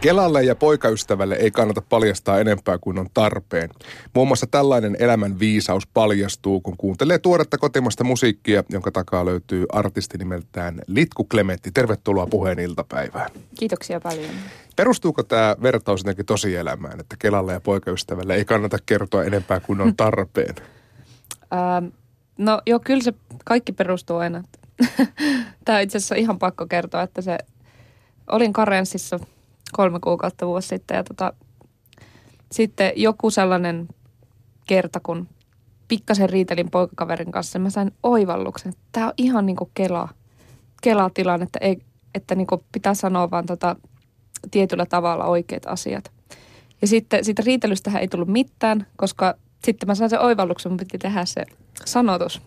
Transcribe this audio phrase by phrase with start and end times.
[0.00, 3.70] Kelalle ja poikaystävälle ei kannata paljastaa enempää kuin on tarpeen.
[4.14, 10.18] Muun muassa tällainen elämän viisaus paljastuu, kun kuuntelee tuoretta kotimasta musiikkia, jonka takaa löytyy artisti
[10.18, 11.70] nimeltään Litku Klemetti.
[11.70, 13.30] Tervetuloa puheen iltapäivään.
[13.58, 14.30] Kiitoksia paljon.
[14.76, 19.96] Perustuuko tämä vertaus jotenkin tosielämään, että Kelalle ja poikaystävälle ei kannata kertoa enempää kuin on
[19.96, 20.54] tarpeen?
[21.52, 21.86] Ähm,
[22.38, 23.12] no joo, kyllä se
[23.44, 24.42] kaikki perustuu aina.
[25.64, 27.38] Tämä on itse asiassa ihan pakko kertoa, että se
[28.32, 29.20] olin karenssissa
[29.72, 31.32] kolme kuukautta vuosi sitten ja tota,
[32.52, 33.88] sitten joku sellainen
[34.66, 35.28] kerta, kun
[35.88, 40.08] pikkasen riitelin poikakaverin kanssa, mä sain oivalluksen, että tämä on ihan niin kuin kela,
[40.82, 41.78] kela-tilanne, että, ei,
[42.14, 43.76] että niin kuin pitää sanoa vaan tota,
[44.50, 46.12] tietyllä tavalla oikeat asiat.
[46.80, 50.98] Ja sitten siitä riitelystähän ei tullut mitään, koska sitten mä sain sen oivalluksen, mun piti
[50.98, 51.44] tehdä se
[51.84, 52.42] sanotus.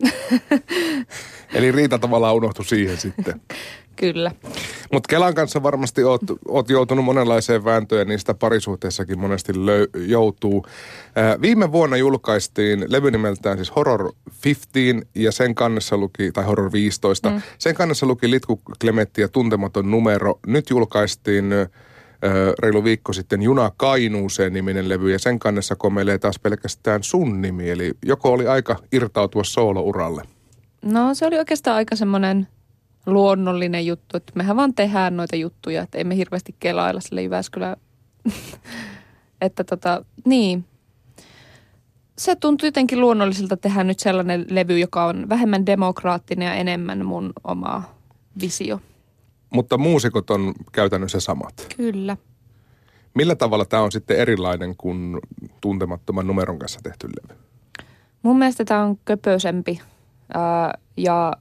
[1.54, 3.42] Eli Riita tavallaan unohtui siihen sitten.
[3.96, 4.32] Kyllä.
[4.94, 10.66] Mutta Kelan kanssa varmasti oot, oot joutunut monenlaiseen vääntöön ja niistä parisuhteessakin monesti löy- joutuu.
[11.16, 14.12] Ää, viime vuonna julkaistiin levy nimeltään siis Horror
[14.46, 17.42] 15 ja sen kannessa luki, tai Horror 15, mm.
[17.58, 20.40] sen kannessa luki Litku Klemetti ja tuntematon numero.
[20.48, 21.46] Nyt julkaistiin
[22.60, 27.70] reilu viikko sitten Juna Kainuuseen niminen levy ja sen kannessa komeilee taas pelkästään sun nimi.
[27.70, 30.22] Eli joko oli aika irtautua soolouralle?
[30.82, 32.48] No se oli oikeastaan aika semmoinen
[33.06, 37.78] luonnollinen juttu, että mehän vaan tehdään noita juttuja, että emme hirveästi kelailla sille Jyväskylä.
[39.42, 40.66] että tota, niin.
[42.18, 47.34] Se tuntui jotenkin luonnolliselta tehdä nyt sellainen levy, joka on vähemmän demokraattinen ja enemmän mun
[47.44, 47.84] oma
[48.42, 48.80] visio.
[49.54, 51.68] Mutta muusikot on käytännössä samat.
[51.78, 52.18] Kyllä.
[53.14, 55.20] Millä tavalla tämä on sitten erilainen kuin
[55.62, 57.40] tuntemattoman numeron kanssa tehty levy?
[58.24, 59.82] Mun mielestä tämä on köpösempi
[60.98, 61.34] ja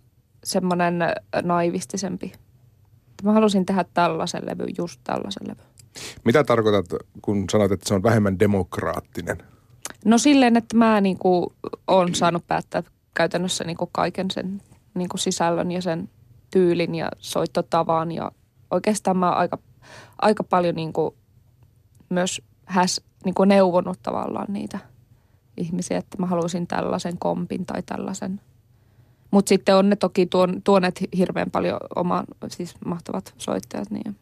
[0.44, 0.98] semmoinen
[1.42, 2.32] naivistisempi.
[3.22, 5.62] Mä halusin tehdä tällaisen levy, just tällaisen levy.
[6.24, 6.86] Mitä tarkoitat,
[7.22, 9.38] kun sanoit, että se on vähemmän demokraattinen?
[10.04, 11.52] No silleen, että mä niinku
[11.86, 12.82] on saanut päättää
[13.14, 14.62] käytännössä niinku kaiken sen
[14.94, 16.08] niinku sisällön ja sen
[16.50, 18.32] tyylin ja soittotavan ja
[18.70, 19.58] oikeastaan mä aika,
[20.18, 21.14] aika paljon niin kuin
[22.08, 24.78] myös häs, niin kuin neuvonut tavallaan niitä
[25.56, 28.40] ihmisiä, että mä haluaisin tällaisen kompin tai tällaisen.
[29.32, 34.16] Mutta sitten on ne toki tuon, tuoneet hirveän paljon oman, siis mahtavat soittajat, niin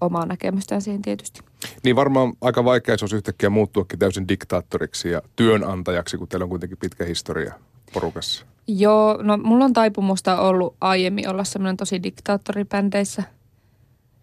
[0.00, 1.40] omaa näkemystään siihen tietysti.
[1.84, 6.50] Niin varmaan aika vaikea se olisi yhtäkkiä muuttuakin täysin diktaattoriksi ja työnantajaksi, kun teillä on
[6.50, 7.54] kuitenkin pitkä historia
[7.92, 8.46] porukassa.
[8.66, 13.22] Joo, no mulla on taipumusta ollut aiemmin olla semmoinen tosi diktaattoripändeissä.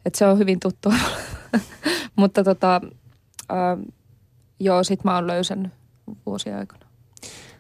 [0.06, 0.94] Että se on hyvin tuttu.
[2.16, 2.82] Mutta tota,
[3.52, 3.94] äh,
[4.60, 5.74] joo, sit mä oon löysännyt
[6.26, 6.85] vuosien aikana.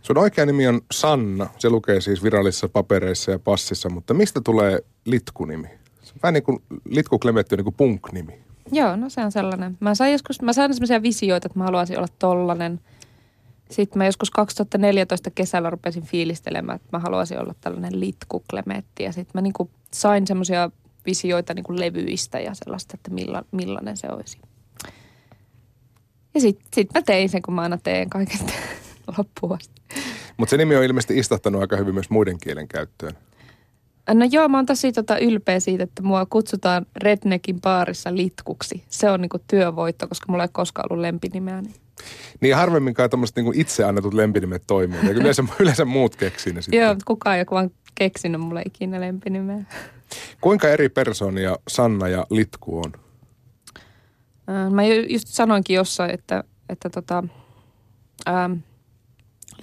[0.05, 1.49] Sun oikea nimi on Sanna.
[1.57, 5.67] Se lukee siis virallisissa papereissa ja passissa, mutta mistä tulee litkunimi?
[6.03, 8.39] Se on vähän niin kuin Litku Klemetti on niin kuin punk-nimi.
[8.71, 9.77] Joo, no se on sellainen.
[9.79, 12.79] Mä sain joskus, mä sain sellaisia visioita, että mä haluaisin olla tollanen–
[13.71, 19.03] sitten mä joskus 2014 kesällä rupesin fiilistelemään, että mä haluaisin olla tällainen litkuklemetti.
[19.03, 20.71] Ja sitten mä niinku sain semmoisia
[21.05, 24.37] visioita niinku levyistä ja sellaista, että milla, millainen se olisi.
[26.33, 28.53] Ja sitten sit mä tein sen, kun mä aina teen kaikesta
[29.17, 29.74] loppuun asti.
[30.37, 33.13] Mutta se nimi on ilmeisesti istahtanut aika hyvin myös muiden kielen käyttöön.
[34.13, 38.83] No joo, mä oon tosi tota ylpeä siitä, että mua kutsutaan Redneckin baarissa litkuksi.
[38.89, 41.61] Se on niinku työvoitto, koska mulla ei koskaan ollut lempinimeä.
[41.61, 41.75] Niin
[42.41, 44.99] niin harvemminkaan tämmöiset niin itse annetut lempinimet toimii.
[45.03, 46.81] Ja yleensä, yleensä muut keksii ne sitten.
[46.81, 49.63] Joo, kukaan joku vaan keksinyt mulle ikinä lempinimeä.
[50.41, 52.93] Kuinka eri persoonia Sanna ja Litku on?
[54.71, 57.23] Mä just sanoinkin jossain, että, että tota,
[58.25, 58.49] ää,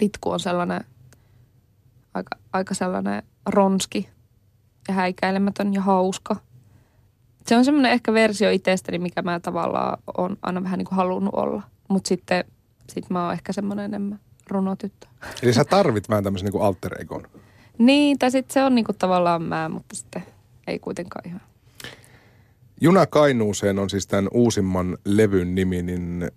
[0.01, 0.81] Litku on sellainen
[2.13, 4.09] aika, aika sellainen ronski
[4.87, 6.35] ja häikäilemätön ja hauska.
[7.47, 11.33] Se on semmoinen ehkä versio itsestäni, mikä mä tavallaan on aina vähän niin kuin halunnut
[11.33, 11.63] olla.
[11.89, 12.45] Mutta sitten
[12.89, 15.07] sit mä oon ehkä semmoinen enemmän runotyttö.
[15.43, 17.27] Eli sä tarvit vähän tämmöisen niin alter egon.
[17.77, 20.23] Niin, tai sitten se on niinku tavallaan mä, mutta sitten
[20.67, 21.41] ei kuitenkaan ihan.
[22.81, 26.31] Juna Kainuuseen on siis tämän uusimman levyn nimi, niin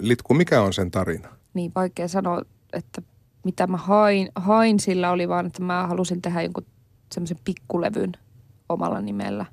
[0.00, 1.28] Litku, mikä on sen tarina?
[1.54, 3.02] Niin, vaikea sanoa, että
[3.44, 6.66] mitä mä hain, hain sillä oli vaan, että mä halusin tehdä jonkun
[7.12, 8.12] semmoisen pikkulevyn
[8.68, 9.46] omalla nimellä.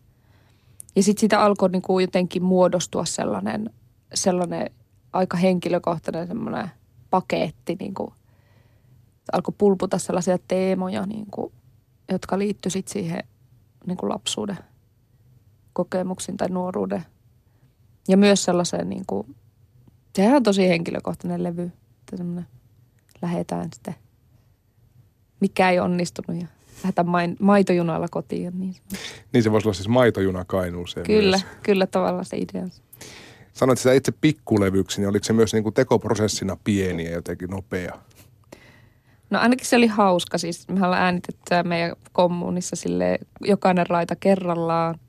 [0.95, 3.69] Ja sitten siitä alkoi niinku jotenkin muodostua sellainen,
[4.13, 4.69] sellainen
[5.13, 6.71] aika henkilökohtainen semmoinen
[7.09, 8.13] paketti, niin kuin,
[9.33, 11.53] alkoi pulputa sellaisia teemoja, niin kuin,
[12.11, 13.23] jotka liittyi sitten siihen
[13.85, 14.57] niin kuin lapsuuden
[15.73, 17.05] kokemuksiin tai nuoruuden.
[18.07, 19.35] Ja myös sellaiseen, niin kuin,
[20.15, 21.71] sehän on tosi henkilökohtainen levy,
[22.15, 22.47] semmoinen
[23.21, 23.95] lähetään sitten,
[25.39, 26.47] mikä ei onnistunut ja
[26.83, 28.59] lähdetään main, maitojunalla kotiin.
[28.59, 28.75] Niin,
[29.33, 31.59] Niin se voisi olla siis maitojuna Kainuuseen kyllä, myös.
[31.63, 32.67] kyllä tavallaan se idea.
[33.53, 37.97] Sanoit sitä itse pikkulevyksi, niin oliko se myös niin kuin tekoprosessina pieni ja jotenkin nopea?
[39.29, 40.37] No ainakin se oli hauska.
[40.37, 44.99] Siis me ollaan äänitetty meidän kommunissa sille jokainen raita kerrallaan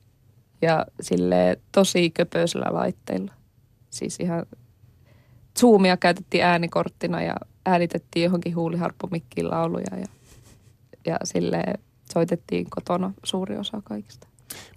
[0.63, 3.33] ja sille tosi köpöisellä laitteilla.
[3.91, 4.47] Siis ihan
[5.61, 7.35] Zoomia käytettiin äänikorttina ja
[7.69, 10.07] äänitettiin johonkin huuliharppumikkiin lauluja ja,
[11.07, 11.65] ja sille
[12.13, 14.29] soitettiin kotona suuri osa kaikista.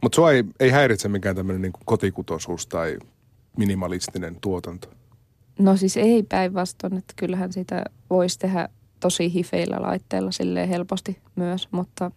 [0.02, 2.98] Mutta sua ei, ei häiritse mikään tämmöinen niin kotikutoisuus tai
[3.58, 4.88] minimalistinen tuotanto.
[5.60, 11.68] No siis ei päinvastoin, että kyllähän sitä voisi tehdä tosi hifeillä laitteilla silleen helposti myös,
[11.72, 12.12] mutta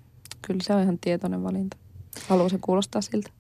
[0.47, 1.77] kyllä se on ihan tietoinen valinta.
[2.29, 3.31] Haluaa se kuulostaa siltä.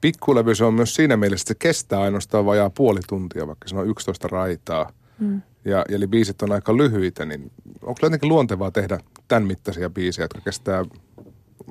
[0.00, 3.76] Pikkulevy se on myös siinä mielessä, että se kestää ainoastaan vajaa puoli tuntia, vaikka se
[3.76, 4.92] on 11 raitaa.
[5.18, 5.42] Mm.
[5.64, 7.52] Ja, eli biisit on aika lyhyitä, niin
[7.82, 8.98] onko jotenkin luontevaa tehdä
[9.28, 10.84] tämän mittaisia biisejä, jotka kestää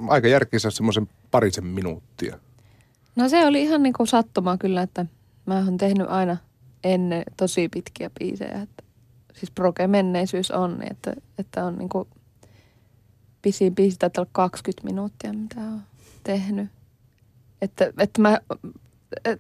[0.08, 2.40] aika järkissä semmoisen parisen minuuttia?
[3.16, 5.06] No se oli ihan niin kuin sattumaa kyllä, että
[5.46, 6.38] mä oon tehnyt aina
[6.84, 8.62] ennen tosi pitkiä biisejä.
[8.62, 8.84] Että,
[9.34, 12.08] siis proge-menneisyys on, niin että, että on niin kuin
[13.42, 15.82] pisin biisi taitaa olla 20 minuuttia, mitä oon
[16.24, 16.70] tehnyt.
[17.62, 18.40] Että, että mä,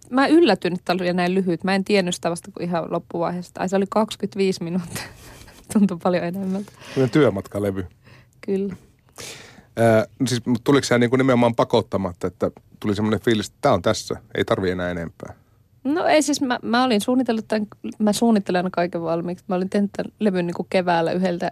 [0.09, 1.63] mä yllätyn, että oli näin lyhyt.
[1.63, 3.51] Mä en tiennyt sitä vasta kuin ihan loppuvaiheessa.
[3.59, 5.03] Ai se oli 25 minuuttia.
[5.73, 6.71] Tuntui paljon enemmältä.
[6.71, 7.85] Sellainen työmatkalevy.
[8.41, 8.75] Kyllä.
[10.19, 13.81] No siis tuliko se niin kuin nimenomaan pakottamatta, että tuli semmoinen fiilis, että tämä on
[13.81, 15.33] tässä, ei tarvi enää enempää.
[15.83, 17.67] No ei siis, mä, mä olin suunnitellut tämän,
[17.99, 19.45] mä suunnittelen kaiken valmiiksi.
[19.47, 21.51] Mä olin tehnyt tämän levyn niin kuin keväällä yhdeltä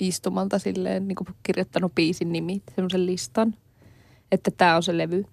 [0.00, 3.54] istumalta silleen, niin kuin kirjoittanut biisin nimi, semmoisen listan,
[4.32, 5.24] että tämä on se levy.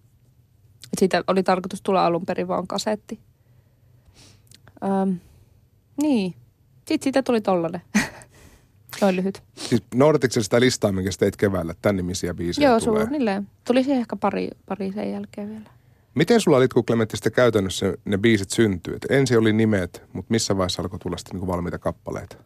[0.98, 3.19] Siitä oli tarkoitus tulla alun perin vaan kasetti.
[4.84, 5.13] Ähm,
[6.01, 6.36] niin.
[6.78, 7.81] Sitten siitä tuli tollanen.
[9.01, 9.44] Noin lyhyt.
[9.56, 13.01] Siis noudatitko sitä listaa, minkä sä teit keväällä, tämän nimisiä biisejä Joo, tulee?
[13.01, 13.48] suunnilleen.
[13.66, 15.69] Tuli siihen ehkä pari, pari sen jälkeen vielä.
[16.16, 16.57] Miten sulla
[16.88, 18.95] Klementti sitten käytännössä ne biisit syntyy?
[18.95, 22.38] Et ensin oli nimet, mutta missä vaiheessa alkoi tulla sitten niin valmiita kappaleita?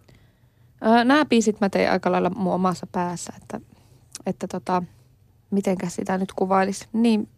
[0.85, 3.61] Öö, nämä biisit mä tein aika lailla mun omassa päässä, että,
[4.25, 4.83] että tota,
[5.51, 6.87] mitenkäs sitä nyt kuvailisi.
[6.93, 7.29] Niin,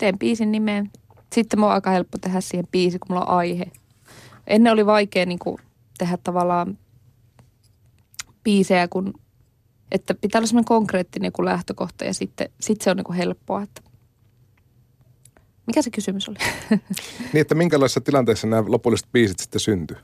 [0.00, 0.90] teen biisin nimeen.
[1.32, 3.66] Sitten mulla on aika helppo tehdä siihen biisi, kun mulla on aihe.
[4.46, 5.56] Ennen oli vaikea niin kuin,
[5.98, 6.78] tehdä tavallaan
[8.44, 9.14] biisejä, kun,
[9.92, 13.62] että pitää olla semmoinen konkreettinen joku lähtökohta ja sitten sit se on niin kuin helppoa.
[13.62, 13.82] Että.
[15.66, 16.38] Mikä se kysymys oli?
[17.32, 19.96] Niin, että minkälaisissa tilanteissa nämä lopulliset biisit sitten syntyy?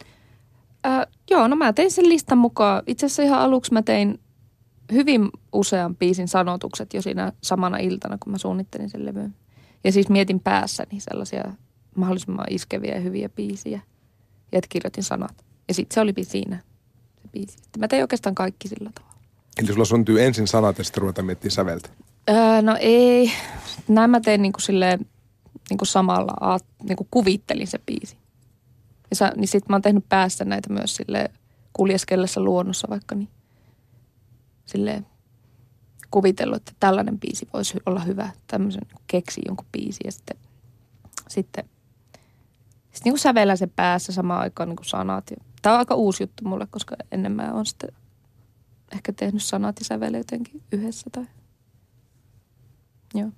[0.86, 2.82] Äh, joo, no mä tein sen listan mukaan.
[2.86, 4.20] Itse asiassa ihan aluksi mä tein
[4.92, 9.34] hyvin usean biisin sanotukset jo siinä samana iltana, kun mä suunnittelin sen levyn.
[9.84, 11.52] Ja siis mietin päässäni sellaisia
[11.96, 13.80] mahdollisimman iskeviä ja hyviä biisiä.
[14.52, 15.44] Ja että kirjoitin sanat.
[15.68, 16.56] Ja sitten se oli siinä
[17.22, 17.56] se biisi.
[17.66, 19.16] Että mä tein oikeastaan kaikki sillä tavalla.
[19.58, 21.88] Eli sulla syntyy ensin sanat ja sitten ruvetaan miettimään säveltä.
[22.28, 23.32] Öö, no ei.
[23.88, 25.06] Näin mä tein niinku silleen,
[25.70, 28.16] niinku samalla, niinku kuvittelin se biisi.
[29.10, 31.30] Ja sa, niin sit mä oon tehnyt päässä näitä myös sille
[31.72, 33.28] kuljeskellessa luonnossa vaikka niin.
[34.66, 35.06] Silleen
[36.10, 38.30] kuvitellut, että tällainen biisi voisi olla hyvä.
[38.46, 40.36] Tämmöisen keksi jonkun biisi ja sitten,
[41.28, 41.64] sitten,
[42.82, 45.30] sitten niinku sävellän sen päässä samaan aikaan niinku sanat.
[45.62, 47.92] Tämä on aika uusi juttu mulle, koska ennen mä oon sitten
[48.92, 51.26] ehkä tehnyt sanat ja sävele jotenkin yhdessä tai
[53.14, 53.30] Joo.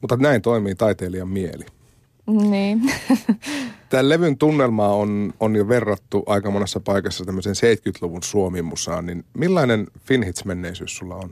[0.00, 1.64] Mutta näin toimii taiteilijan mieli.
[2.26, 2.92] Niin.
[3.88, 9.86] Tämän levyn tunnelmaa on, on jo verrattu aika monessa paikassa tämmöisen 70-luvun Suomi-musaan, niin millainen
[9.98, 11.30] Finhits-menneisyys sulla on?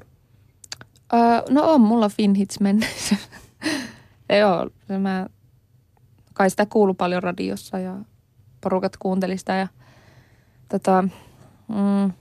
[1.49, 3.29] No on mulla Finhits menneisyys.
[4.41, 5.27] Joo, mä,
[6.35, 7.97] kai sitä kuulu paljon radiossa ja
[8.61, 9.69] porukat kuunteli sitä ja
[10.69, 11.03] tota,
[11.69, 12.13] mm,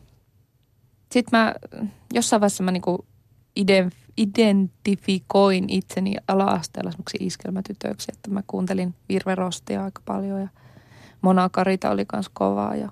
[1.11, 1.55] sit mä
[2.13, 3.05] jossain vaiheessa mä niinku
[3.55, 10.47] iden, identifikoin itseni ala-asteella semmoksi iskelmätytöksi, että mä kuuntelin Virve Rostia aika paljon ja
[11.21, 12.89] Mona Karita oli kans kovaa ja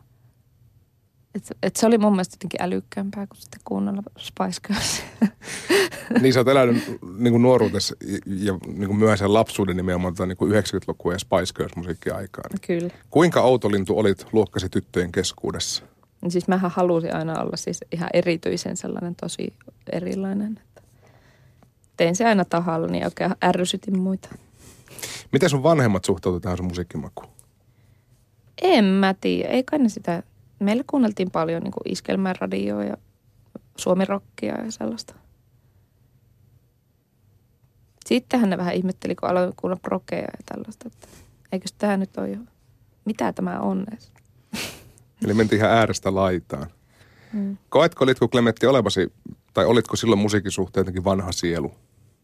[1.35, 5.03] et, et se oli mun mielestä jotenkin älykkäämpää kuin sitten kuunnella Spice Girls.
[6.21, 6.83] niin sä oot elänyt
[7.17, 11.19] niin kuin nuoruudessa ja, ja niin kuin myöhäisen lapsuuden nimenomaan tota, niin kuin 90-lukua ja
[11.19, 12.59] Spice Girls-musiikkia aikaan.
[12.67, 12.89] Kyllä.
[13.09, 15.83] Kuinka outolintu olit luokkasi tyttöjen keskuudessa?
[16.21, 19.53] Niin Siis mähän halusin aina olla siis ihan erityisen sellainen tosi
[19.91, 20.59] erilainen.
[20.61, 20.81] Että
[21.97, 24.29] tein se aina tahalla, niin oikein ärsytin muita.
[25.31, 27.29] Miten sun vanhemmat suhtautuivat tähän sun musiikkimakuun?
[28.61, 30.23] En mä tiedä, ei kai ne sitä.
[30.61, 32.97] Meillä kuunneltiin paljon niin iskelmän radioa ja
[33.77, 35.15] suomirokkia ja sellaista.
[38.05, 41.07] Sittenhän ne vähän ihmetteli, kun aloin kuulla prokeja ja tällaista, että
[41.51, 42.37] eikös tämä nyt ole jo,
[43.05, 44.11] mitä tämä on edes.
[45.25, 46.67] Eli mentiin ihan äärestä laitaan.
[47.33, 47.57] Mm.
[47.69, 49.13] Koetko Litku Klemetti olevasi
[49.53, 51.71] tai olitko silloin musiikin suhteen jotenkin vanha sielu?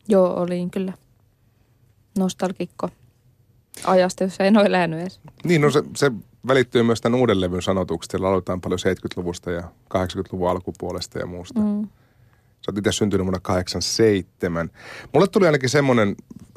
[0.07, 0.93] Joo, olin kyllä.
[2.17, 2.89] Nostalgikko
[3.83, 5.19] ajasta, jos ei noin elänyt edes.
[5.43, 6.11] Niin, no se, se
[6.47, 8.11] välittyy myös tämän uuden levyn sanotuksesta.
[8.11, 9.61] Siellä aloitetaan paljon 70-luvusta ja
[9.93, 11.59] 80-luvun alkupuolesta ja muusta.
[11.59, 11.87] Mm.
[12.61, 14.69] Sä oot itse syntynyt vuonna 87.
[15.13, 16.15] Mulle tuli ainakin semmoinen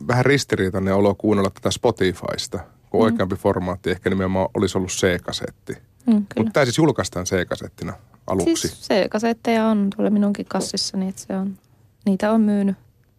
[0.08, 2.58] vähän ristiriitainen olo kuunnella tätä Spotifysta,
[2.90, 3.04] kun mm.
[3.04, 5.72] oikeampi formaatti ehkä nimenomaan olisi ollut C-kasetti.
[6.06, 7.92] Mm, Mutta tämä siis julkaistaan C-kasettina
[8.26, 8.68] aluksi.
[8.68, 11.58] Siis C-kasetteja on tuolla minunkin kassissani, että se on,
[12.06, 12.76] niitä on myynyt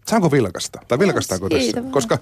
[0.08, 0.80] Saanko vilkasta?
[0.88, 1.82] Tai vilkastaako tässä?
[1.82, 1.92] Vaan.
[1.92, 2.18] Koska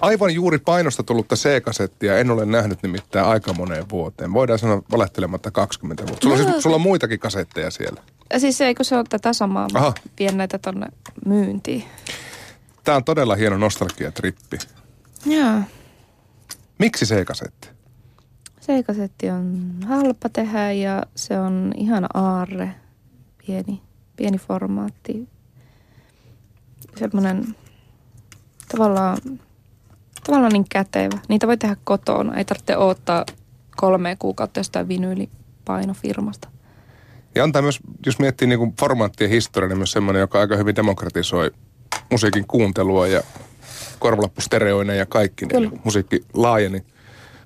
[0.00, 4.32] aivan juuri painosta tullutta C-kasettia en ole nähnyt nimittäin aika moneen vuoteen.
[4.32, 6.22] Voidaan sanoa valehtelematta 20 vuotta.
[6.22, 8.02] Sulla, no, siis, sulla on muitakin kasetteja siellä.
[8.32, 9.68] Ja siis eikö se ole tätä samaa?
[9.74, 9.94] Aha.
[10.18, 10.86] Vien näitä tonne
[11.26, 11.84] myyntiin.
[12.84, 14.58] Tämä on todella hieno nostalgiatrippi.
[15.26, 15.60] Joo.
[16.78, 17.68] Miksi C-kasetti?
[18.62, 22.74] C-kasetti on halpa tehdä ja se on ihan aarre.
[23.46, 23.82] Pieni,
[24.16, 25.28] pieni formaatti
[26.96, 27.56] semmoinen
[28.68, 29.18] tavallaan,
[30.26, 31.18] tavallaan niin kätevä.
[31.28, 32.34] Niitä voi tehdä kotona.
[32.34, 33.24] Ei tarvitse odottaa
[33.76, 36.48] kolme kuukautta jostain vinyylipainofirmasta.
[37.34, 40.76] Ja on tämä myös, jos miettii niin formaattien historia, niin myös semmoinen, joka aika hyvin
[40.76, 41.50] demokratisoi
[42.10, 43.22] musiikin kuuntelua ja
[43.98, 46.84] korvalappustereoinen ja kaikki, niin musiikki laajeni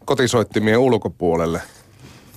[0.04, 1.62] kotisoittimien ulkopuolelle.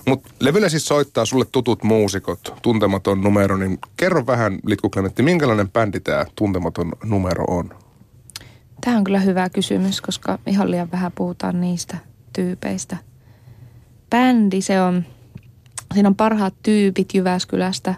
[0.08, 5.72] Mutta levyllä siis soittaa sulle tutut muusikot, tuntematon numero, niin kerro vähän Litku Klementti, minkälainen
[5.72, 7.70] bändi tämä tuntematon numero on?
[8.82, 11.98] Tämä on kyllä hyvä kysymys, koska ihan liian vähän puhutaan niistä
[12.34, 12.98] tyypeistä.
[14.10, 15.04] Bändi, se on,
[15.94, 17.96] siinä on parhaat tyypit Jyväskylästä,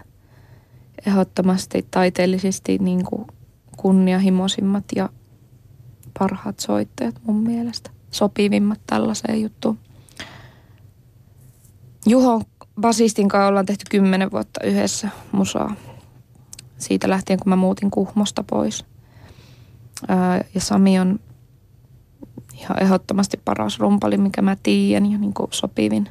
[1.06, 3.26] ehdottomasti taiteellisesti niin kuin
[3.76, 5.08] kunnianhimoisimmat ja
[6.18, 7.90] parhaat soittajat mun mielestä.
[8.10, 9.78] Sopivimmat tällaiseen juttuun.
[12.06, 12.42] Juho
[12.80, 15.74] basistin kanssa ollaan tehty kymmenen vuotta yhdessä musaa.
[16.78, 18.84] Siitä lähtien, kun mä muutin Kuhmosta pois.
[20.08, 21.20] Ää, ja Sami on
[22.54, 26.08] ihan ehdottomasti paras rumpali, mikä mä tiedän ja niin kuin sopivin.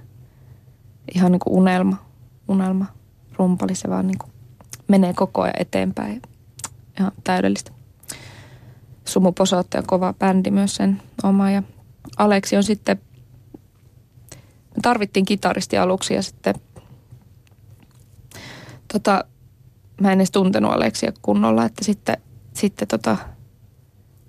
[1.15, 1.97] Ihan niin kuin unelma,
[2.47, 2.85] unelma
[3.37, 3.75] rumpali.
[3.75, 4.31] Se vaan niin kuin
[4.87, 6.21] menee koko ajan eteenpäin.
[6.99, 7.71] Ihan täydellistä.
[9.05, 11.51] Sumu Posootte kova bändi myös sen oma.
[11.51, 11.63] Ja
[12.17, 13.01] Aleksi on sitten
[14.75, 16.55] me tarvittiin kitaristi aluksi ja sitten
[18.93, 19.25] tota,
[20.01, 22.17] mä en edes tuntenut Aleksia kunnolla, että sitten,
[22.53, 23.17] sitten tota,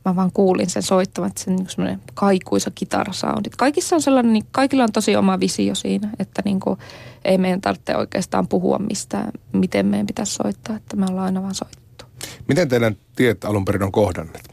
[0.04, 3.50] mä vaan kuulin sen soittavan, että se on niin semmoinen kaikuisa kitarasoundi.
[3.56, 6.78] Kaikissa on sellainen, niin kaikilla on tosi oma visio siinä, että niin kuin,
[7.24, 11.54] ei meidän tarvitse oikeastaan puhua mistään, miten meidän pitäisi soittaa, että me ollaan aina vaan
[11.54, 12.04] soittu.
[12.48, 14.48] Miten teidän tiet alun perin on kohdanneet?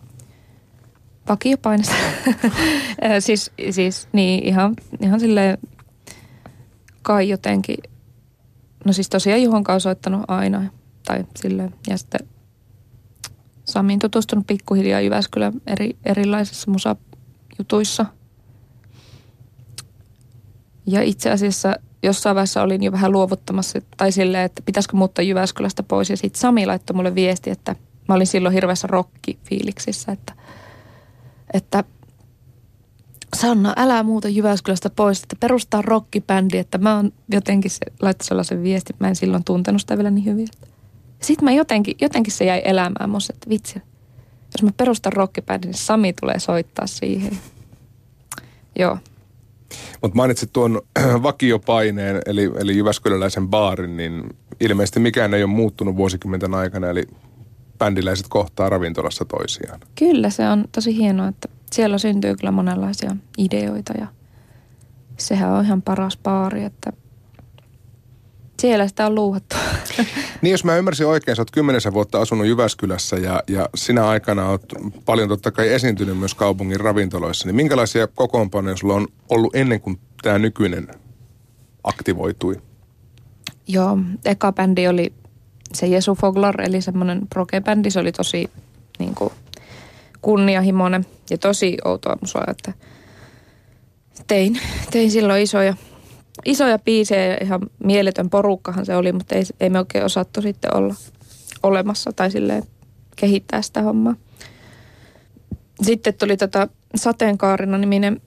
[1.29, 1.95] Vakiopainista.
[3.19, 5.57] siis, siis niin ihan, ihan silleen
[7.03, 7.77] kai jotenkin,
[8.85, 10.63] no siis tosiaan Juhon kanssa soittanut aina
[11.05, 11.75] tai silleen.
[11.87, 12.27] Ja sitten
[13.65, 18.05] Samiin tutustunut pikkuhiljaa Jyväskylän eri, erilaisissa musajutuissa.
[20.85, 25.83] Ja itse asiassa jossain vaiheessa olin jo vähän luovuttamassa, tai silleen, että pitäisikö muuttaa Jyväskylästä
[25.83, 26.09] pois.
[26.09, 27.75] Ja sitten Sami laittoi mulle viesti, että
[28.07, 30.33] mä olin silloin hirveässä rokkifiiliksissä, että,
[31.53, 31.83] että
[33.33, 38.63] Sanna, älä muuta Jyväskylästä pois, että perustaa rockibändi, että mä oon jotenkin se, laittaa sellaisen
[38.63, 40.47] viestin, mä en silloin tuntenut sitä vielä niin hyvin.
[41.21, 43.81] Sitten mä jotenkin, jotenkin se jäi elämään musta, että vitsi,
[44.53, 47.37] jos mä perustan rockibändin, niin Sami tulee soittaa siihen.
[48.79, 48.97] Joo.
[50.01, 50.81] Mutta mainitsit tuon
[51.23, 54.23] vakiopaineen, eli, eli Jyväskyläläisen baarin, niin
[54.59, 57.07] ilmeisesti mikään ei ole muuttunut vuosikymmenten aikana, eli
[57.77, 59.79] bändiläiset kohtaa ravintolassa toisiaan.
[59.95, 64.07] Kyllä, se on tosi hienoa, että siellä syntyy kyllä monenlaisia ideoita ja
[65.17, 66.93] sehän on ihan paras baari, että
[68.61, 69.55] siellä sitä on luuhattu.
[70.41, 74.49] Niin jos mä ymmärsin oikein, sä oot kymmenessä vuotta asunut Jyväskylässä ja, ja sinä aikana
[74.49, 74.63] oot
[75.05, 79.99] paljon totta kai esiintynyt myös kaupungin ravintoloissa, niin minkälaisia kokoonpanoja sulla on ollut ennen kuin
[80.21, 80.87] tämä nykyinen
[81.83, 82.61] aktivoitui?
[83.67, 85.13] Joo, eka bändi oli
[85.73, 87.89] se Jesu Foglar, eli semmoinen proge-bändi.
[87.89, 88.49] Se oli tosi
[88.99, 89.33] niin kuin,
[90.23, 92.73] kunnianhimoinen ja tosi outoa musaa, että
[94.27, 94.59] tein,
[94.91, 95.75] tein silloin isoja,
[96.45, 100.75] isoja biisejä ja ihan mieletön porukkahan se oli, mutta ei, ei me oikein osattu sitten
[100.75, 100.95] olla
[101.63, 102.63] olemassa tai silleen
[103.15, 104.15] kehittää sitä hommaa.
[105.81, 108.21] Sitten tuli tota Sateenkaarina niminen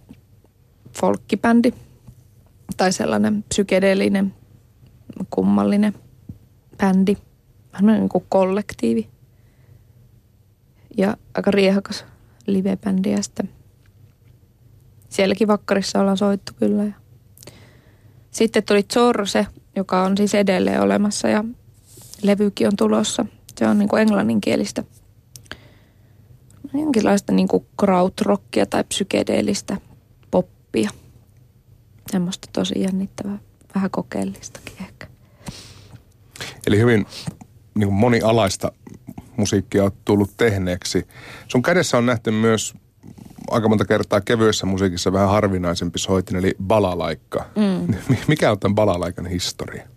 [1.00, 1.72] folkkibändi
[2.76, 4.34] tai sellainen psykedeellinen
[5.30, 5.94] kummallinen
[6.78, 7.16] bändi,
[7.72, 9.08] vähän niin kuin kollektiivi
[10.96, 12.04] ja aika riehakas
[12.46, 13.50] livebändi ja sitten
[15.08, 16.84] sielläkin vakkarissa ollaan soittu kyllä.
[16.84, 16.92] Ja
[18.30, 21.44] sitten tuli Zorse, joka on siis edelleen olemassa ja
[22.22, 23.26] levykin on tulossa.
[23.58, 24.84] Se on niin kuin englanninkielistä.
[26.74, 29.76] Jonkinlaista niin kuin krautrockia tai psykedeellistä
[30.30, 30.90] poppia.
[32.10, 33.38] Semmoista tosi jännittävää,
[33.74, 35.06] vähän kokeellistakin ehkä.
[36.66, 37.06] Eli hyvin
[37.74, 38.72] niin kuin monialaista
[39.36, 41.06] musiikkia on tullut tehneeksi.
[41.48, 42.74] Sun kädessä on nähty myös
[43.50, 47.44] aika monta kertaa kevyessä musiikissa vähän harvinaisempi soitin, eli balalaikka.
[47.56, 47.94] Mm.
[48.28, 49.88] Mikä on tämän balalaikan historia?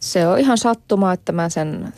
[0.00, 1.92] Se on ihan sattuma, että mä sen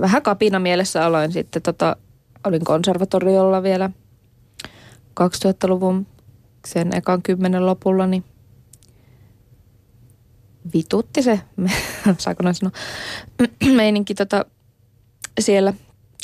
[0.00, 1.62] vähän kapina mielessä aloin sitten.
[1.62, 1.96] Tota,
[2.44, 3.90] olin konservatoriolla vielä
[5.20, 6.06] 2000-luvun
[6.66, 8.24] sen ekan kymmenen lopulla, niin
[10.74, 11.40] vitutti se,
[12.18, 12.72] saako noin sanoa,
[13.76, 14.44] meininki tota,
[15.40, 15.74] siellä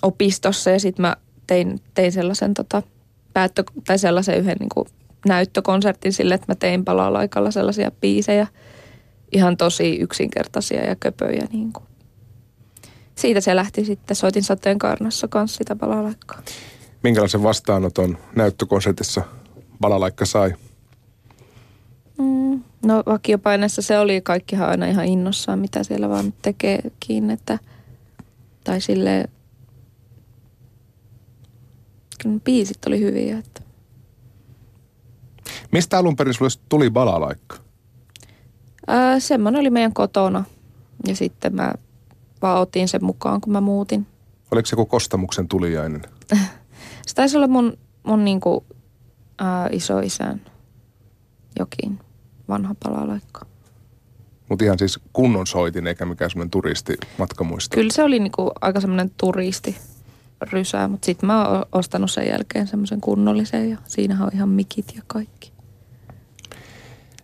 [0.02, 2.82] opistossa ja sitten mä tein, tein sellaisen tota,
[3.32, 4.88] päättö, tai sellaisen yhden niin kuin
[5.26, 8.46] näyttökonsertin sille, että mä tein palalaikalla sellaisia biisejä,
[9.32, 11.46] ihan tosi yksinkertaisia ja köpöjä.
[11.52, 11.84] Niin kuin.
[13.14, 16.42] Siitä se lähti sitten, soitin sateenkaarnassa kanssa sitä palalaikkaa.
[17.02, 19.22] Minkälaisen vastaanoton näyttökonsertissa
[19.80, 20.54] balalaikka sai?
[22.18, 27.58] Mm, no vakiopaineessa se oli kaikkihan aina ihan innossaan, mitä siellä vaan tekeekin, että
[28.66, 29.28] tai silleen
[32.22, 33.38] kyllä biisit oli hyviä.
[33.38, 33.62] Että.
[35.72, 37.56] Mistä alun perin sulle tuli balalaikka?
[38.86, 40.44] Ää, semmoinen oli meidän kotona
[41.06, 41.72] ja sitten mä
[42.42, 44.06] vaan otin sen mukaan, kun mä muutin.
[44.50, 46.02] Oliko se joku Kostamuksen tulijainen?
[47.06, 48.64] se taisi olla mun, mun niinku,
[49.38, 50.40] ää, isoisän
[51.58, 52.00] jokin
[52.48, 53.46] vanha palalaikka.
[54.48, 57.74] Mutta ihan siis kunnon soitin eikä mikään semmoinen turisti matkamuisto.
[57.74, 59.76] Kyllä se oli niinku aika semmoinen turisti
[60.52, 64.92] rysää, mutta sitten mä oon ostanut sen jälkeen semmoisen kunnollisen ja siinä on ihan mikit
[64.96, 65.52] ja kaikki.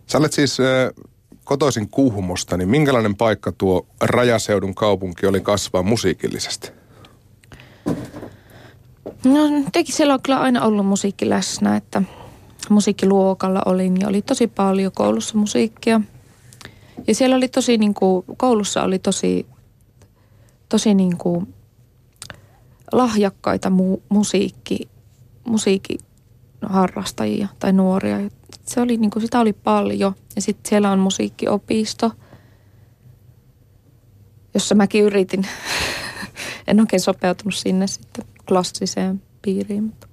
[0.07, 1.05] Sä olet siis äh,
[1.43, 6.71] kotoisin Kuhmosta, niin minkälainen paikka tuo rajaseudun kaupunki oli kasvaa musiikillisesti?
[9.23, 9.39] No
[9.71, 12.01] tekin siellä on kyllä aina ollut musiikki läsnä, että
[12.69, 16.01] musiikkiluokalla olin ja oli tosi paljon koulussa musiikkia.
[17.07, 19.45] Ja siellä oli tosi niin kuin, koulussa oli tosi,
[20.69, 21.53] tosi niin kuin
[22.91, 24.89] lahjakkaita mu- musiikki,
[25.47, 28.17] musiikkiharrastajia tai nuoria.
[28.65, 30.15] Se oli, niin kuin, sitä oli paljon.
[30.35, 32.11] Ja sitten siellä on musiikkiopisto,
[34.53, 35.47] jossa mäkin yritin.
[36.67, 39.83] en oikein sopeutunut sinne sitten klassiseen piiriin.
[39.83, 40.07] Mutta.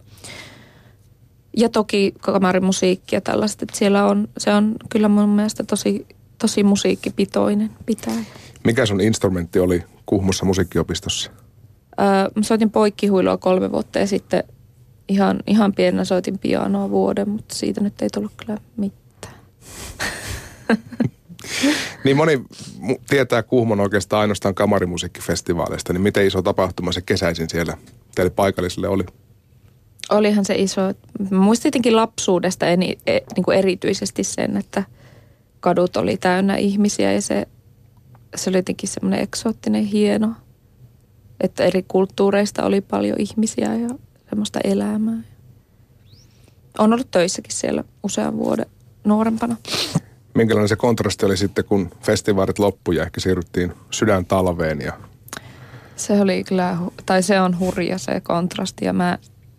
[1.57, 3.65] Ja toki kamarimusiikki ja tällaista.
[3.65, 6.07] Että siellä on, se on kyllä mun mielestä tosi,
[6.41, 8.25] tosi musiikkipitoinen pitää.
[8.65, 11.31] Mikä sun instrumentti oli Kuhmossa musiikkiopistossa?
[12.37, 14.45] mä soitin poikkihuilua kolme vuotta ja sitten
[15.09, 19.35] ihan, ihan pienenä soitin pianoa vuoden, mutta siitä nyt ei tullut kyllä mitään.
[22.05, 22.43] niin moni
[23.09, 27.77] tietää Kuhmon oikeastaan ainoastaan kamarimusiikkifestivaaleista, niin miten iso tapahtuma se kesäisin siellä
[28.15, 29.05] teille paikallisille oli?
[30.11, 30.81] Olihan se iso.
[31.31, 34.85] Muistin tietenkin lapsuudesta en, e, niin kuin erityisesti sen, että
[35.61, 37.49] kadut oli täynnä ihmisiä ja se,
[38.37, 40.35] se oli jotenkin semmoinen eksoottinen hieno–
[41.41, 43.89] että eri kulttuureista oli paljon ihmisiä ja
[44.29, 45.19] semmoista elämää.
[46.79, 48.67] On ollut töissäkin siellä usean vuoden
[49.05, 49.57] nuorempana.
[50.35, 54.93] Minkälainen se kontrasti oli sitten, kun festivaalit loppui ja ehkä siirryttiin sydän talveen ja
[55.97, 59.19] se oli kyllä, tai se on hurja se kontrasti ja mä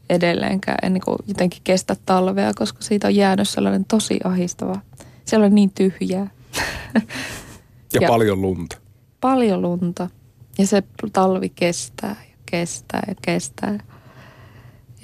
[0.10, 4.80] edelleenkään en niin jotenkin kestä talvea, koska siitä on jäänyt sellainen tosi ahistava.
[5.32, 6.28] Siellä oli niin tyhjää.
[7.94, 8.78] ja, ja paljon lunta.
[9.22, 10.10] Paljon lunta.
[10.58, 13.78] Ja se talvi kestää ja kestää ja kestää.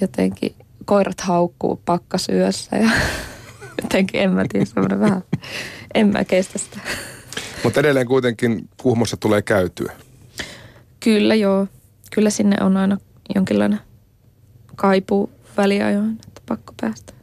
[0.01, 2.89] Jotenkin koirat haukkuu pakkasyössä ja
[3.81, 5.23] jotenkin en mä tiedä, semmoinen vähän,
[5.93, 6.79] en mä kestä sitä.
[7.63, 9.93] Mutta edelleen kuitenkin Kuhmossa tulee käytyä.
[10.99, 11.67] Kyllä joo.
[12.11, 12.97] Kyllä sinne on aina
[13.35, 13.79] jonkinlainen
[14.75, 17.16] kaipuu väliajoin, että pakko päästä.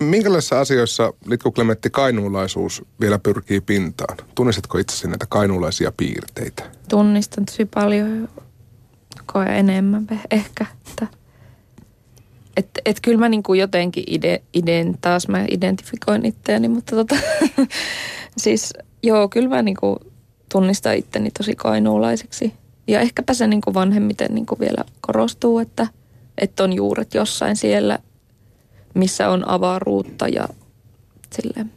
[0.00, 4.16] Minkälaisissa asioissa Litku Klemetti kainuulaisuus vielä pyrkii pintaan?
[4.34, 6.62] Tunnistatko itse näitä kainuulaisia piirteitä?
[6.88, 8.28] Tunnistan tosi paljon
[9.26, 10.66] koe enemmän ehkä.
[10.88, 11.06] Että,
[12.56, 17.16] et, et kyllä mä niinku jotenkin ide, iden, taas mä identifikoin itseäni, mutta tota,
[18.42, 19.98] siis joo, kyllä mä niinku
[20.52, 22.52] tunnistan itteni tosi kainuulaiseksi.
[22.86, 25.86] Ja ehkäpä se niinku vanhemmiten niinku vielä korostuu, että,
[26.38, 27.98] että on juuret jossain siellä–
[28.94, 30.48] missä on avaruutta ja
[31.32, 31.72] silleen.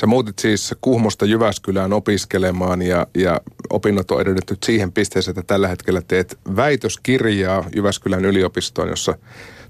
[0.00, 5.68] Sä muutit siis Kuhmosta Jyväskylään opiskelemaan ja, ja opinnot on edennyt siihen pisteeseen, että tällä
[5.68, 9.14] hetkellä teet väitöskirjaa Jyväskylän yliopistoon, jossa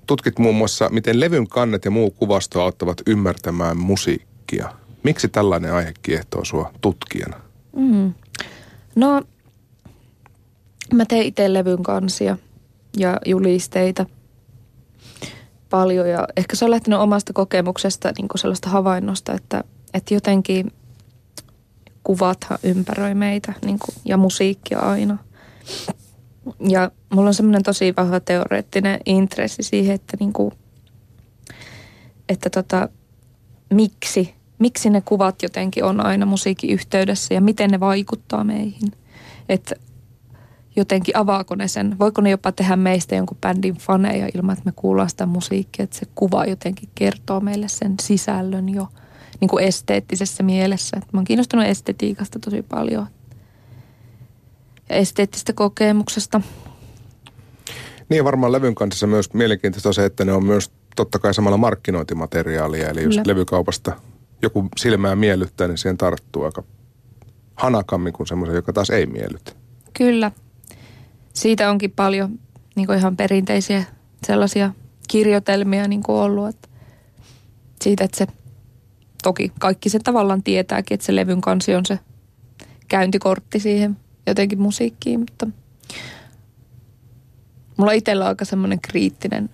[0.06, 4.72] tutkit muun muassa, miten levyn kannet ja muu kuvasto auttavat ymmärtämään musiikkia.
[5.02, 7.40] Miksi tällainen aihe kiehtoo sua tutkijana?
[7.76, 8.14] Mm.
[8.96, 9.22] No,
[10.94, 12.38] mä tein itse levyn kansia
[12.96, 14.06] ja julisteita
[15.70, 20.72] paljon ja ehkä se on lähtenyt omasta kokemuksesta niin kuin sellaista havainnosta, että, että jotenkin
[22.04, 25.18] kuvathan ympäröi meitä niin kuin, ja musiikkia aina.
[26.68, 30.52] Ja mulla on semmoinen tosi vahva teoreettinen intressi siihen, että, niin kuin,
[32.28, 32.88] että tota,
[33.70, 38.92] miksi, miksi ne kuvat jotenkin on aina musiikin yhteydessä ja miten ne vaikuttaa meihin.
[39.48, 39.74] Että
[40.80, 44.72] jotenkin avaako ne sen, voiko ne jopa tehdä meistä jonkun bändin faneja ilman, että me
[44.76, 48.88] kuullaan sitä musiikkia, että se kuva jotenkin kertoo meille sen sisällön jo
[49.40, 50.96] niin kuin esteettisessä mielessä.
[50.96, 53.06] Että mä oon kiinnostunut estetiikasta tosi paljon
[54.88, 56.40] ja esteettistä kokemuksesta.
[58.08, 61.56] Niin varmaan levyn kanssa myös mielenkiintoista on se, että ne on myös totta kai samalla
[61.56, 62.88] markkinointimateriaalia.
[62.88, 63.22] Eli jos Kyllä.
[63.26, 63.92] levykaupasta
[64.42, 66.62] joku silmää miellyttää, niin siihen tarttuu aika
[67.54, 69.52] hanakammin kuin semmoisen, joka taas ei miellytä.
[69.92, 70.32] Kyllä.
[71.34, 72.38] Siitä onkin paljon
[72.76, 73.84] niin kuin ihan perinteisiä
[74.26, 74.72] sellaisia
[75.08, 76.48] kirjoitelmia niin kuin ollut.
[76.48, 76.68] Että
[77.82, 78.26] siitä, että se
[79.22, 81.98] toki kaikki se tavallaan tietääkin, että se levyn kansi on se
[82.88, 85.46] käyntikortti siihen jotenkin musiikkiin, mutta
[87.76, 89.50] mulla itsellä on aika semmoinen kriittinen,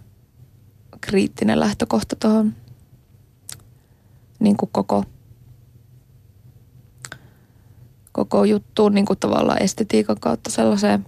[1.00, 2.54] kriittinen lähtökohta tuohon
[4.38, 5.04] niin koko,
[8.12, 11.06] koko juttuun niin kuin tavallaan estetiikan kautta sellaiseen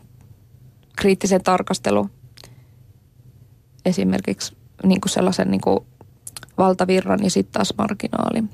[0.99, 2.11] kriittiseen tarkasteluun.
[3.85, 5.79] Esimerkiksi niin kuin sellaisen niin kuin
[6.59, 8.51] valtavirran ja sitten taas marginaalin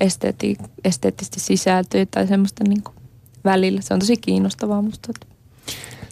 [0.00, 2.94] esteetti, esteettisesti sisältöä tai semmoista niin kuin
[3.44, 3.80] välillä.
[3.80, 5.12] Se on tosi kiinnostavaa musta.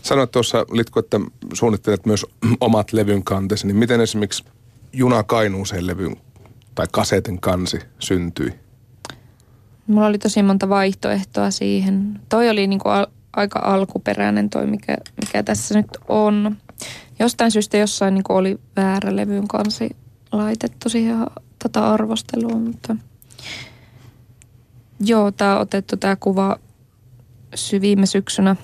[0.02, 1.20] Sanoit tuossa, Litko, että
[1.52, 2.26] suunnittelet myös
[2.60, 4.44] omat levyn kantesi, niin miten esimerkiksi
[4.92, 6.16] Juna Kainuuseen levyn
[6.74, 8.54] tai kasetin kansi syntyi?
[9.86, 12.20] Mulla oli tosi monta vaihtoehtoa siihen.
[12.28, 13.06] Toi oli niin kuin
[13.36, 16.56] aika alkuperäinen toi, mikä, mikä tässä nyt on.
[17.18, 19.96] Jostain syystä jossain niin oli väärä levyn kansi
[20.32, 21.26] laitettu siihen
[21.62, 22.96] tota arvostelua, mutta
[25.00, 26.56] joo, tämä on otettu tämä kuva
[27.54, 28.56] sy- viime syksynä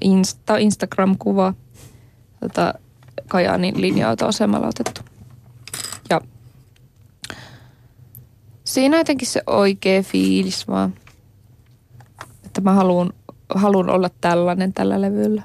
[0.00, 1.54] Insta, Instagram-kuva
[2.40, 2.74] tota,
[3.28, 5.00] Kajaanin linja-autoasemalla otettu.
[6.10, 6.20] Ja
[8.64, 10.94] siinä jotenkin se oikea fiilis vaan,
[12.58, 13.12] että mä haluan,
[13.54, 15.42] haluan olla tällainen tällä levyllä.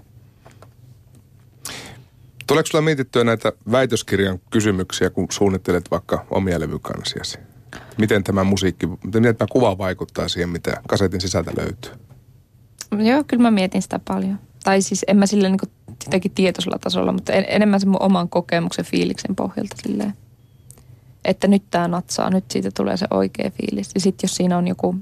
[2.47, 7.39] Tuleeko sulla mietittyä näitä väitöskirjan kysymyksiä, kun suunnittelet vaikka omia levykansiasi?
[7.97, 11.91] Miten tämä musiikki, miten tämä kuva vaikuttaa siihen, mitä kasetin sisältä löytyy?
[13.06, 14.39] Joo, kyllä mä mietin sitä paljon.
[14.63, 15.60] Tai siis en mä sillä niin
[16.06, 20.13] jotenkin tietoisella tasolla, mutta en, enemmän sen mun oman kokemuksen fiiliksen pohjalta silleen.
[21.26, 23.91] Että nyt tämä natsaa, nyt siitä tulee se oikea fiilis.
[23.95, 24.95] Ja sitten jos siinä on joku,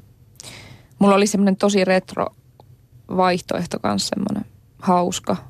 [0.99, 2.25] mulla oli semmoinen tosi retro
[3.17, 4.45] vaihtoehto kanssa semmoinen
[4.79, 5.37] hauska–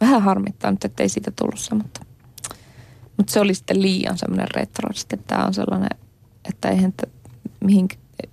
[0.00, 2.00] vähän harmittaa nyt, ettei siitä tullut se, mutta,
[3.16, 4.92] mutta se oli sitten liian semmoinen retro.
[4.92, 5.90] Sitten tämä on sellainen,
[6.48, 7.08] että eihän t-
[7.64, 7.88] mihin,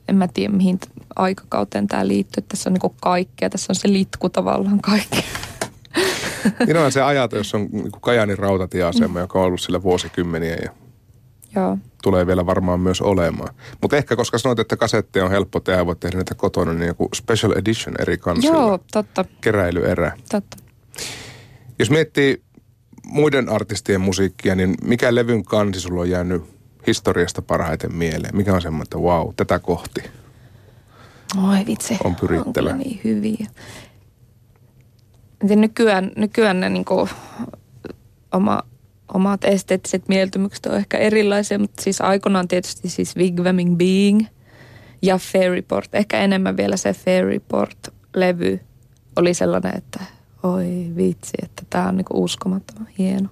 [0.07, 0.79] en mä tiedä mihin
[1.15, 2.43] aikakauteen tämä liittyy.
[2.47, 5.23] Tässä on niin kaikkea, tässä on se litku tavallaan kaikkea.
[6.85, 9.21] On se ajatus, jos on niin Kajanin rautatieasema, mm.
[9.21, 10.71] joka on ollut sillä vuosikymmeniä ja
[11.55, 11.77] Joo.
[12.01, 13.55] Tulee vielä varmaan myös olemaan.
[13.81, 17.09] Mutta ehkä koska sanoit, että kasetteja on helppo tehdä, voit tehdä näitä kotona, niin joku
[17.15, 18.57] special edition eri kansilla.
[18.57, 19.25] Joo, totta.
[19.41, 20.11] Keräilyerä.
[20.31, 20.57] Totta.
[21.79, 22.43] Jos miettii
[23.05, 26.43] muiden artistien musiikkia, niin mikä levyn kansi sulla on jäänyt
[26.87, 28.37] historiasta parhaiten mieleen?
[28.37, 30.01] Mikä on semmoinen, että wow, tätä kohti?
[31.49, 31.97] Oi vitsi.
[32.03, 32.69] On pyrittävä.
[32.69, 33.47] On niin hyviä.
[35.43, 37.09] Nykyään, nykyään ne niin kuin,
[38.31, 38.63] oma,
[39.13, 44.25] omat esteettiset mieltymykset on ehkä erilaisia, mutta siis aikoinaan tietysti siis Wigwamming Being
[45.01, 45.95] ja Fairyport.
[45.95, 48.59] Ehkä enemmän vielä se Fairyport-levy
[49.15, 49.99] oli sellainen, että
[50.43, 53.29] oi vitsi, että tämä on niinku uskomattoman hieno.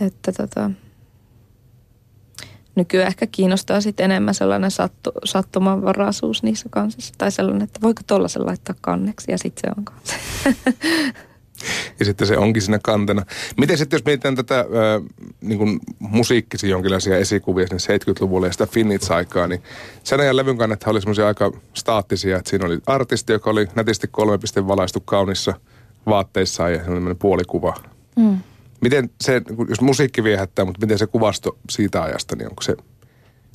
[0.00, 0.70] Että tota,
[2.76, 7.14] nykyään ehkä kiinnostaa sitten enemmän sellainen sattu, sattumanvaraisuus niissä kansissa.
[7.18, 10.14] Tai sellainen, että voiko tuollaisen laittaa kanneksi ja sitten se on kanssa.
[11.98, 13.26] ja sitten se onkin siinä kantena.
[13.60, 14.66] Miten sitten, jos mietitään tätä äh,
[15.40, 19.62] niin kuin musiikkisia jonkinlaisia esikuvia sinne 70-luvulle ja sitä Finnits-aikaa, niin
[20.04, 24.08] sen ajan levyn kannethan oli semmoisia aika staattisia, että siinä oli artisti, joka oli nätisti
[24.08, 25.54] kolme pisteen valaistu kaunissa
[26.06, 27.74] vaatteissaan ja semmoinen puolikuva.
[28.16, 28.38] Mm.
[28.80, 32.76] Miten se, jos musiikki viehättää, mutta miten se kuvasto siitä ajasta, niin onko se,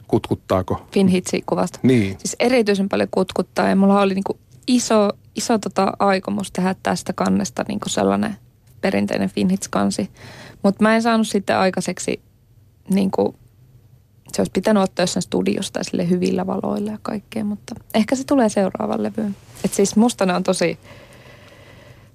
[0.07, 0.87] kutkuttaako?
[0.91, 1.79] Finhitsi kuvasta.
[1.83, 2.17] Niin.
[2.19, 7.65] Siis erityisen paljon kutkuttaa ja mulla oli niinku iso, iso tota aikomus tehdä tästä kannesta
[7.67, 8.37] niin kuin sellainen
[8.81, 10.09] perinteinen Finhits-kansi.
[10.63, 12.21] Mutta mä en saanut sitten aikaiseksi
[12.89, 13.35] niin kuin
[14.33, 18.49] se olisi pitänyt ottaa jossain studiosta sille hyvillä valoilla ja kaikkea, mutta ehkä se tulee
[18.49, 19.35] seuraavan levyyn.
[19.65, 20.79] Et siis musta ne on tosi,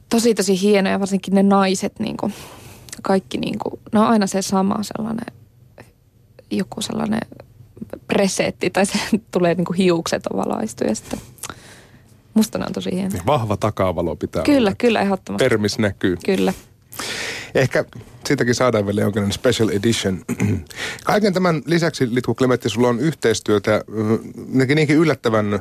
[0.09, 2.35] tosi tosi hienoja, varsinkin ne naiset, niin kuin,
[3.03, 5.35] kaikki niin kuin, ne on aina se sama sellainen,
[6.51, 7.21] joku sellainen
[8.07, 8.99] presetti tai se
[9.33, 11.19] tulee niin kuin hiukset on valaistu ja sitten
[12.35, 13.13] musta ne on tosi hienoja.
[13.13, 14.75] Niin vahva takavalo pitää Kyllä, olla.
[14.79, 15.45] kyllä, ehdottomasti.
[15.45, 16.17] Termis näkyy.
[16.25, 16.53] Kyllä.
[17.55, 17.85] Ehkä
[18.27, 20.25] siitäkin saadaan vielä jonkinlainen special edition.
[21.05, 24.19] Kaiken tämän lisäksi, Litku Klemetti, sulla on yhteistyötä mm,
[24.75, 25.61] niinkin yllättävän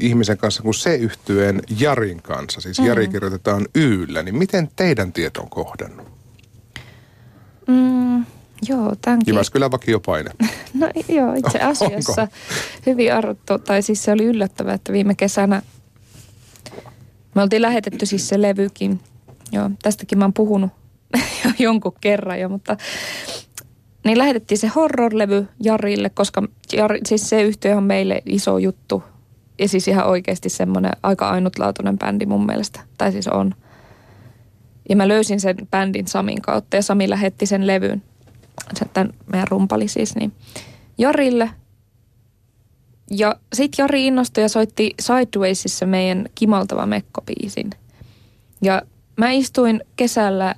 [0.00, 2.60] ihmisen kanssa kuin se yhtyeen Jarin kanssa.
[2.60, 3.12] Siis Jari mm.
[3.12, 4.22] kirjoitetaan Yllä.
[4.22, 6.06] Niin miten teidän tieto on kohdannut?
[7.68, 8.24] Mm,
[8.68, 9.32] joo, tämänkin.
[9.34, 10.30] Jyväskylän vakiopaine.
[10.74, 12.34] No joo, itse asiassa Onko?
[12.86, 15.62] hyvin arvottu, tai siis se oli yllättävää, että viime kesänä
[17.34, 19.00] me oltiin lähetetty siis se levykin.
[19.52, 20.70] Joo, tästäkin mä oon puhunut
[21.58, 22.76] jonkun kerran jo, mutta
[24.04, 29.02] niin lähetettiin se horror-levy Jarille, koska Jari, siis se yhtiö on meille iso juttu.
[29.58, 32.80] Ja siis ihan oikeasti semmoinen aika ainutlaatuinen bändi mun mielestä.
[32.98, 33.54] Tai siis on.
[34.88, 38.02] Ja mä löysin sen bändin Samin kautta ja Sami lähetti sen levyn.
[38.92, 40.32] Tämän meidän rumpali siis niin
[40.98, 41.50] Jarille.
[43.10, 47.70] Ja sit Jari innostui ja soitti Sidewaysissa meidän Kimaltava Mekko-biisin.
[48.62, 48.82] Ja
[49.16, 50.54] mä istuin kesällä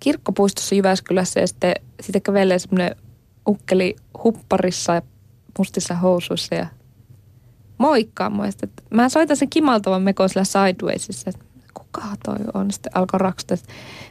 [0.00, 2.96] kirkkopuistossa Jyväskylässä ja sitten siitä kävelee semmoinen
[3.48, 5.02] ukkeli hupparissa ja
[5.58, 6.66] mustissa housuissa ja
[7.78, 8.30] moikkaa.
[8.50, 11.30] Sitten, että mä soitan sen kimaltavan mekon sillä sidewaysissa.
[11.74, 12.70] Kuka toi on?
[12.70, 13.56] Sitten alkoi raksuta.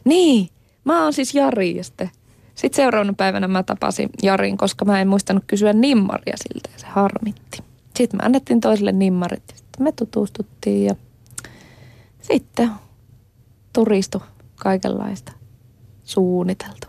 [0.04, 0.50] Niin,
[0.84, 1.78] mä oon siis Jari.
[1.78, 2.10] Ja sitten,
[2.56, 6.88] sitten seuraavana päivänä mä tapasin Jarin, koska mä en muistanut kysyä nimmaria siltä ja se
[6.88, 7.64] harmitti.
[7.96, 10.96] Sitten me annettiin toiselle nimmarit ja sitten me tutustuttiin ja
[12.22, 12.70] sitten
[13.74, 14.22] turistu
[14.56, 15.32] kaikenlaista
[16.04, 16.88] suunniteltu.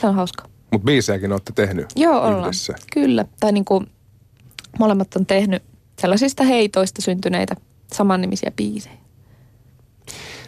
[0.00, 0.48] Se on hauska.
[0.72, 2.40] Mutta biisejäkin olette tehnyt Joo, ollaan.
[2.42, 2.74] yhdessä.
[2.92, 3.24] Kyllä.
[3.40, 3.86] Tai niin kuin
[4.78, 5.62] molemmat on tehnyt
[5.98, 7.56] sellaisista heitoista syntyneitä
[7.92, 8.94] samannimisiä biisejä.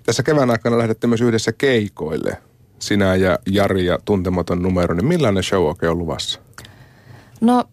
[0.06, 2.42] Tässä kevään aikana lähdette myös yhdessä keikoille.
[2.82, 4.94] Sinä ja Jari ja tuntematon numero.
[4.94, 6.40] Niin millainen show oikein on luvassa?
[7.40, 7.64] No,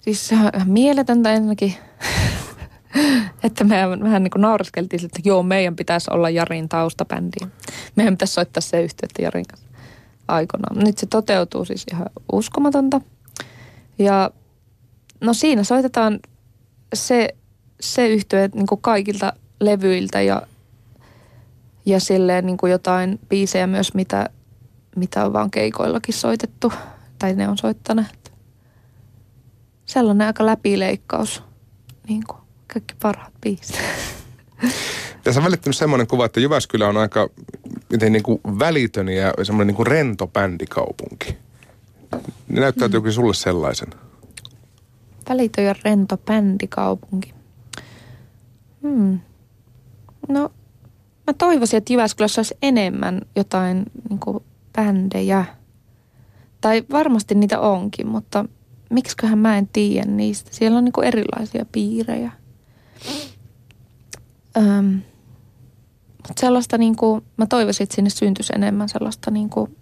[0.00, 1.74] siis se on mieletöntä ensinnäkin.
[3.44, 7.36] että me vähän niin kuin naureskeltiin, että joo, meidän pitäisi olla Jarin taustabändi.
[7.96, 9.68] Meidän pitäisi soittaa se yhteyttä Jarin kanssa
[10.28, 10.78] aikoinaan.
[10.78, 13.00] Nyt se toteutuu siis ihan uskomatonta.
[13.98, 14.30] Ja
[15.20, 16.20] no siinä soitetaan
[16.94, 17.28] se,
[17.80, 20.42] se yhtye niin kaikilta levyiltä ja,
[21.90, 24.30] ja silleen niin kuin jotain biisejä myös, mitä,
[24.96, 26.72] mitä on vaan keikoillakin soitettu.
[27.18, 28.32] Tai ne on soittaneet.
[29.86, 31.42] Sellainen aika läpileikkaus.
[32.08, 32.38] Niin kuin
[32.72, 33.80] kaikki parhaat biisit.
[35.24, 37.28] Tässä on välittynyt semmoinen kuva, että Jyväskylä on aika
[37.90, 41.36] miten niin kuin välitön ja semmoinen niin kuin rento bändikaupunki.
[42.48, 43.14] Ne näyttäytyykin mm.
[43.14, 43.88] sulle sellaisen?
[45.28, 47.34] Välitön ja rento bändikaupunki.
[48.82, 49.20] Hmm.
[50.28, 50.52] No,
[51.30, 54.44] mä toivoisin, että Jyväskylässä olisi enemmän jotain niin kuin
[54.76, 55.44] bändejä.
[56.60, 58.44] Tai varmasti niitä onkin, mutta
[58.90, 60.50] miksiköhän mä en tiedä niistä.
[60.52, 62.32] Siellä on niin kuin erilaisia piirejä.
[64.56, 65.00] Öm,
[66.28, 69.76] mutta sellaista niin kuin, mä toivoisin, että sinne syntyisi enemmän sellaista niin kuin,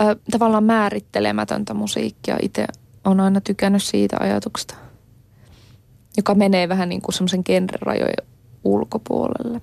[0.00, 2.36] ö, tavallaan määrittelemätöntä musiikkia.
[2.42, 2.66] Itse
[3.04, 4.74] on aina tykännyt siitä ajatuksesta,
[6.16, 8.29] joka menee vähän niin kuin semmoisen genrerajojen
[8.64, 9.60] ulkopuolelle.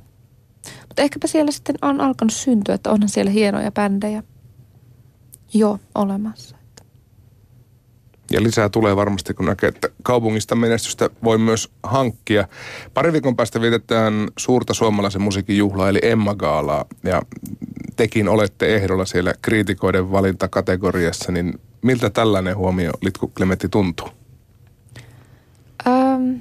[0.81, 4.23] Mutta ehkäpä siellä sitten on alkanut syntyä, että onhan siellä hienoja bändejä
[5.53, 6.57] jo olemassa.
[8.31, 12.47] Ja lisää tulee varmasti, kun näkee, että kaupungista menestystä voi myös hankkia.
[12.93, 16.85] Pari viikon päästä vietetään suurta suomalaisen musiikin juhlaa, eli Emma Gaalaa.
[17.03, 17.21] Ja
[17.95, 24.09] tekin olette ehdolla siellä kriitikoiden valintakategoriassa, niin miltä tällainen huomio, Litku Klemetti, tuntuu?
[25.87, 26.35] Ähm,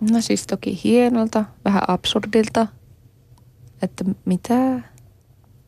[0.00, 2.66] no siis toki hienolta, vähän absurdilta.
[3.82, 4.54] Että mitä?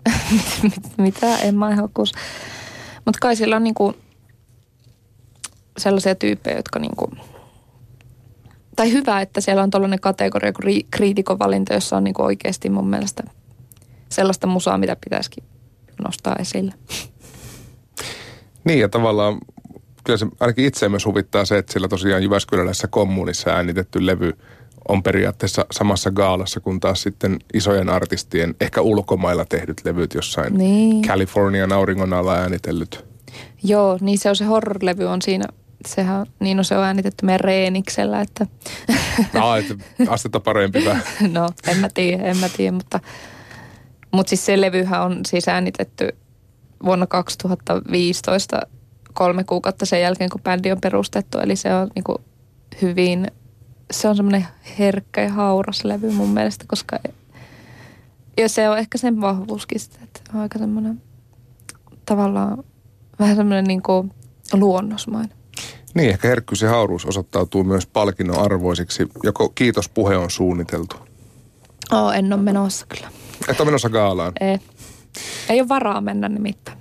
[0.99, 2.12] mitä Emma ehokkuus?
[3.05, 3.95] Mutta kai sillä on niinku
[5.79, 7.11] sellaisia tyyppejä, jotka niin kuin,
[8.77, 12.71] tai hyvä, että siellä on tällainen kategoria kuin kriitikon valinta, jossa on niin kuin oikeasti
[12.71, 13.23] mun mielestä
[14.09, 15.45] sellaista musaa, mitä pitäisikin
[16.05, 16.75] nostaa esille.
[18.64, 19.38] Niin ja tavallaan
[20.05, 24.33] kyllä se ainakin itse myös huvittaa se, että sillä tosiaan Jyväskyläläisessä kommunissa äänitetty levy
[24.88, 31.03] on periaatteessa samassa gaalassa kuin taas sitten isojen artistien, ehkä ulkomailla tehdyt levyt jossain niin.
[31.03, 33.05] Californian auringon alla äänitellyt.
[33.62, 35.45] Joo, niin se on se horror-levy on siinä
[35.87, 38.47] sehän, niin no se on äänitetty meidän reeniksellä, että...
[39.33, 39.75] No, että
[40.09, 41.03] astetta parempi vähän.
[41.33, 43.01] no, en mä tiedä, en mä tiedä, mutta,
[44.12, 46.09] mutta siis se levyhän on siis äänitetty
[46.85, 48.61] vuonna 2015
[49.12, 51.38] kolme kuukautta sen jälkeen, kun bändi on perustettu.
[51.38, 52.18] Eli se on niin kuin
[52.83, 53.27] hyvin,
[53.90, 54.46] se on semmoinen
[54.79, 56.98] herkkä ja hauras levy mun mielestä, koska
[58.37, 61.03] ja se on ehkä sen vahvuuskin, että on aika semmoinen
[62.07, 62.64] tavallaan
[63.18, 64.12] vähän semmoinen niin kuin
[64.53, 65.37] luonnosmainen.
[65.94, 69.09] Niin, ehkä herkkyys ja hauruus osoittautuu myös palkinnon arvoisiksi.
[69.22, 70.96] Joko kiitospuhe on suunniteltu?
[71.92, 73.09] Oo, en ole menossa kyllä.
[73.48, 74.33] Et ole menossa gaalaan?
[74.40, 74.59] Ei.
[75.48, 76.79] Ei ole varaa mennä nimittäin.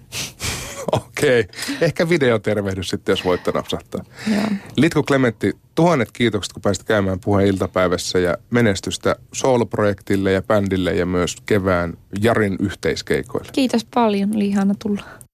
[0.91, 1.39] Okei.
[1.39, 1.75] Okay.
[1.81, 4.03] Ehkä videotervehdys sitten, jos voitte napsahtaa.
[4.31, 4.43] Joo.
[4.77, 11.05] Litko Klementti, tuhannet kiitokset, kun pääsit käymään puheen iltapäivässä ja menestystä soul-projektille ja bändille ja
[11.05, 13.49] myös kevään Jarin yhteiskeikoille.
[13.53, 15.21] Kiitos paljon, oli ihana tulla.